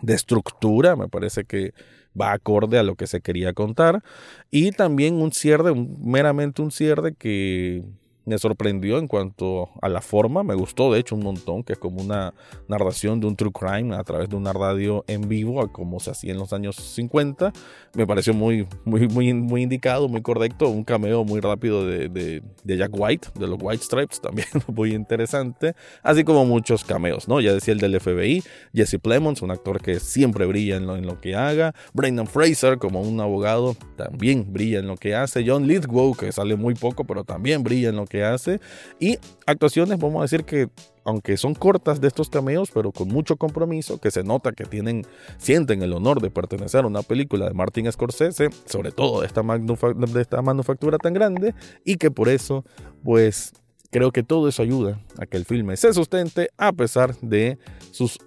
de 0.00 0.14
estructura, 0.14 0.96
me 0.96 1.08
parece 1.08 1.44
que 1.44 1.72
va 2.20 2.32
acorde 2.32 2.78
a 2.78 2.82
lo 2.82 2.96
que 2.96 3.06
se 3.06 3.20
quería 3.20 3.52
contar. 3.52 4.02
Y 4.50 4.72
también 4.72 5.14
un 5.14 5.32
cierre, 5.32 5.72
meramente 5.74 6.62
un 6.62 6.70
cierre 6.70 7.14
que 7.14 7.82
me 8.24 8.38
sorprendió 8.38 8.98
en 8.98 9.08
cuanto 9.08 9.70
a 9.80 9.88
la 9.88 10.00
forma, 10.00 10.42
me 10.42 10.54
gustó 10.54 10.92
de 10.92 11.00
hecho 11.00 11.14
un 11.14 11.22
montón, 11.22 11.62
que 11.62 11.74
es 11.74 11.78
como 11.78 12.00
una 12.00 12.34
narración 12.68 13.20
de 13.20 13.26
un 13.26 13.36
true 13.36 13.52
crime 13.52 13.94
a 13.96 14.04
través 14.04 14.28
de 14.28 14.36
una 14.36 14.52
radio 14.52 15.04
en 15.08 15.28
vivo, 15.28 15.70
como 15.72 16.00
se 16.00 16.10
hacía 16.10 16.32
en 16.32 16.38
los 16.38 16.52
años 16.52 16.76
50. 16.76 17.52
Me 17.94 18.06
pareció 18.06 18.34
muy, 18.34 18.66
muy, 18.84 19.08
muy, 19.08 19.34
muy 19.34 19.62
indicado, 19.62 20.08
muy 20.08 20.22
correcto, 20.22 20.68
un 20.68 20.84
cameo 20.84 21.24
muy 21.24 21.40
rápido 21.40 21.86
de, 21.86 22.08
de, 22.08 22.76
Jack 22.76 22.90
White, 22.92 23.28
de 23.38 23.46
los 23.46 23.58
White 23.60 23.84
Stripes, 23.84 24.20
también 24.20 24.48
muy 24.68 24.94
interesante, 24.94 25.74
así 26.02 26.24
como 26.24 26.44
muchos 26.44 26.84
cameos, 26.84 27.28
¿no? 27.28 27.40
Ya 27.40 27.52
decía 27.52 27.74
el 27.74 27.80
del 27.80 28.00
FBI, 28.00 28.42
Jesse 28.74 28.98
Plemons, 29.00 29.42
un 29.42 29.50
actor 29.50 29.80
que 29.80 30.00
siempre 30.00 30.46
brilla 30.46 30.76
en 30.76 30.86
lo, 30.86 30.96
en 30.96 31.06
lo 31.06 31.20
que 31.20 31.34
haga, 31.34 31.74
Brendan 31.92 32.26
Fraser 32.26 32.78
como 32.78 33.02
un 33.02 33.20
abogado, 33.20 33.76
también 33.96 34.52
brilla 34.52 34.78
en 34.78 34.86
lo 34.86 34.96
que 34.96 35.14
hace, 35.14 35.44
John 35.46 35.66
Lithgow, 35.66 36.14
que 36.14 36.32
sale 36.32 36.56
muy 36.56 36.74
poco, 36.74 37.04
pero 37.04 37.24
también 37.24 37.62
brilla 37.62 37.90
en 37.90 37.96
lo 37.96 38.06
que 38.06 38.11
que 38.12 38.24
hace. 38.24 38.60
Y 39.00 39.18
actuaciones, 39.46 39.98
vamos 39.98 40.20
a 40.20 40.22
decir 40.22 40.44
que 40.44 40.68
aunque 41.04 41.38
son 41.38 41.54
cortas 41.54 42.00
de 42.00 42.08
estos 42.08 42.28
cameos, 42.28 42.70
pero 42.72 42.92
con 42.92 43.08
mucho 43.08 43.36
compromiso, 43.36 43.98
que 43.98 44.10
se 44.10 44.22
nota 44.22 44.52
que 44.52 44.64
tienen, 44.64 45.04
sienten 45.38 45.82
el 45.82 45.94
honor 45.94 46.20
de 46.20 46.30
pertenecer 46.30 46.84
a 46.84 46.86
una 46.86 47.02
película 47.02 47.48
de 47.48 47.54
Martin 47.54 47.90
Scorsese, 47.90 48.50
sobre 48.66 48.92
todo 48.92 49.22
de 49.22 49.26
esta, 49.26 49.42
de 49.42 50.20
esta 50.20 50.42
manufactura 50.42 50.98
tan 50.98 51.14
grande, 51.14 51.54
y 51.84 51.96
que 51.96 52.10
por 52.10 52.28
eso, 52.28 52.64
pues, 53.02 53.52
creo 53.90 54.12
que 54.12 54.22
todo 54.22 54.46
eso 54.46 54.62
ayuda 54.62 55.00
a 55.18 55.26
que 55.26 55.38
el 55.38 55.46
filme 55.46 55.76
se 55.76 55.92
sustente 55.92 56.50
a 56.58 56.70
pesar 56.72 57.16
de 57.20 57.58
sus 57.90 58.18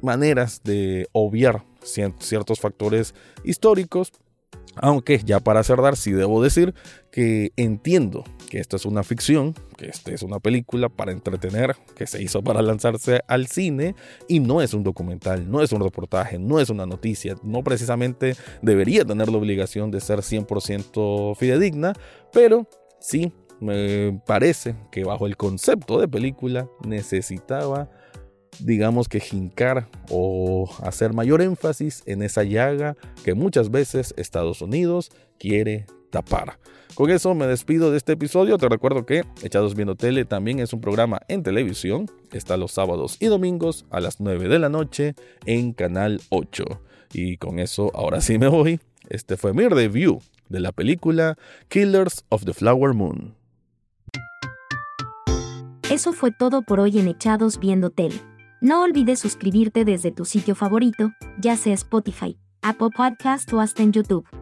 maneras 0.00 0.62
de 0.64 1.08
obviar 1.12 1.64
ciertos 1.82 2.60
factores 2.60 3.14
históricos, 3.44 4.12
aunque 4.76 5.20
ya 5.22 5.40
para 5.40 5.62
cerrar, 5.64 5.96
sí 5.96 6.12
debo 6.12 6.42
decir 6.42 6.74
que 7.10 7.52
entiendo 7.56 8.24
que 8.52 8.58
esto 8.58 8.76
es 8.76 8.84
una 8.84 9.02
ficción, 9.02 9.54
que 9.78 9.86
esta 9.86 10.12
es 10.12 10.22
una 10.22 10.38
película 10.38 10.90
para 10.90 11.10
entretener, 11.10 11.74
que 11.96 12.06
se 12.06 12.22
hizo 12.22 12.44
para 12.44 12.60
lanzarse 12.60 13.22
al 13.26 13.46
cine 13.46 13.94
y 14.28 14.40
no 14.40 14.60
es 14.60 14.74
un 14.74 14.82
documental, 14.82 15.50
no 15.50 15.62
es 15.62 15.72
un 15.72 15.80
reportaje, 15.80 16.38
no 16.38 16.60
es 16.60 16.68
una 16.68 16.84
noticia, 16.84 17.34
no 17.42 17.64
precisamente 17.64 18.36
debería 18.60 19.06
tener 19.06 19.30
la 19.30 19.38
obligación 19.38 19.90
de 19.90 20.02
ser 20.02 20.18
100% 20.18 21.34
fidedigna, 21.34 21.94
pero 22.30 22.68
sí 23.00 23.32
me 23.58 24.20
parece 24.26 24.74
que 24.90 25.02
bajo 25.02 25.26
el 25.26 25.38
concepto 25.38 25.98
de 25.98 26.06
película 26.06 26.68
necesitaba 26.84 27.88
digamos 28.58 29.08
que 29.08 29.18
jincar 29.18 29.88
o 30.10 30.68
hacer 30.82 31.14
mayor 31.14 31.40
énfasis 31.40 32.02
en 32.04 32.20
esa 32.20 32.42
llaga 32.42 32.98
que 33.24 33.32
muchas 33.32 33.70
veces 33.70 34.12
Estados 34.18 34.60
Unidos 34.60 35.10
quiere 35.38 35.86
tapar. 36.12 36.58
Con 36.94 37.10
eso 37.10 37.34
me 37.34 37.46
despido 37.46 37.90
de 37.90 37.96
este 37.96 38.12
episodio. 38.12 38.58
Te 38.58 38.68
recuerdo 38.68 39.06
que 39.06 39.24
Echados 39.42 39.74
Viendo 39.74 39.96
Tele 39.96 40.24
también 40.24 40.60
es 40.60 40.72
un 40.72 40.80
programa 40.80 41.22
en 41.26 41.42
televisión. 41.42 42.06
Está 42.30 42.56
los 42.56 42.70
sábados 42.70 43.16
y 43.18 43.26
domingos 43.26 43.86
a 43.90 43.98
las 43.98 44.20
9 44.20 44.48
de 44.48 44.58
la 44.58 44.68
noche 44.68 45.14
en 45.46 45.72
Canal 45.72 46.20
8. 46.28 46.64
Y 47.14 47.38
con 47.38 47.58
eso 47.58 47.90
ahora 47.94 48.20
sí 48.20 48.38
me 48.38 48.48
voy. 48.48 48.78
Este 49.08 49.36
fue 49.36 49.52
mi 49.54 49.66
review 49.66 50.20
de 50.48 50.60
la 50.60 50.70
película 50.70 51.38
Killers 51.68 52.24
of 52.28 52.44
the 52.44 52.52
Flower 52.52 52.94
Moon. 52.94 53.34
Eso 55.90 56.12
fue 56.12 56.30
todo 56.30 56.62
por 56.62 56.78
hoy 56.78 56.98
en 56.98 57.08
Echados 57.08 57.58
Viendo 57.58 57.90
Tele. 57.90 58.20
No 58.60 58.82
olvides 58.82 59.18
suscribirte 59.18 59.84
desde 59.84 60.12
tu 60.12 60.24
sitio 60.24 60.54
favorito, 60.54 61.10
ya 61.38 61.56
sea 61.56 61.74
Spotify, 61.74 62.38
Apple 62.60 62.90
Podcast 62.96 63.52
o 63.52 63.60
hasta 63.60 63.82
en 63.82 63.92
YouTube. 63.92 64.26